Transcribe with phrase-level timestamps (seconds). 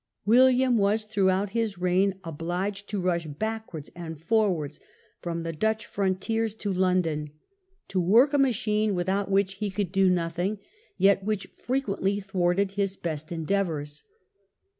[0.25, 4.79] William was, throughout his reign, obliged to rush back wards and forwards
[5.21, 7.69] from the Dutch frontiers to London, TREASON OF MANY STATESMEN.
[7.69, 10.57] lOI to work a machine without which he could do nothing,
[10.97, 14.03] yet which frequently thwarted his best endeavours.